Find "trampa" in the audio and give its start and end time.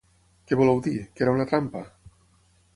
1.55-1.85